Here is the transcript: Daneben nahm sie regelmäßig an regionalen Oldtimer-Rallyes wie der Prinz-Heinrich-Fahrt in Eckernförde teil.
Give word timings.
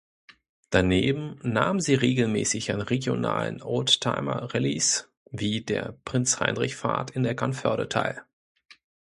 Daneben 0.71 1.37
nahm 1.43 1.79
sie 1.79 1.93
regelmäßig 1.93 2.73
an 2.73 2.81
regionalen 2.81 3.61
Oldtimer-Rallyes 3.61 5.11
wie 5.29 5.61
der 5.63 5.95
Prinz-Heinrich-Fahrt 6.05 7.11
in 7.11 7.23
Eckernförde 7.23 7.87
teil. 7.87 8.23